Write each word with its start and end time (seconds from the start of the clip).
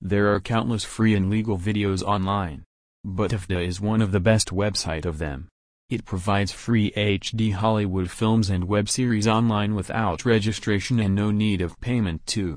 There 0.00 0.32
are 0.34 0.40
countless 0.40 0.84
free 0.84 1.14
and 1.14 1.30
legal 1.30 1.58
videos 1.58 2.02
online. 2.02 2.64
But 3.04 3.30
Afdah 3.30 3.66
is 3.66 3.80
one 3.80 4.02
of 4.02 4.12
the 4.12 4.20
best 4.20 4.50
website 4.50 5.06
of 5.06 5.18
them. 5.18 5.48
It 5.88 6.04
provides 6.04 6.52
free 6.52 6.90
HD 6.96 7.52
Hollywood 7.52 8.10
films 8.10 8.50
and 8.50 8.64
web 8.64 8.88
series 8.88 9.26
online 9.26 9.74
without 9.74 10.24
registration 10.24 11.00
and 11.00 11.14
no 11.14 11.30
need 11.30 11.60
of 11.60 11.80
payment 11.80 12.26
too. 12.26 12.54